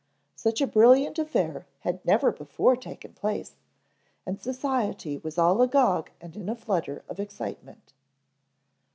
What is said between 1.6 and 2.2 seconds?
had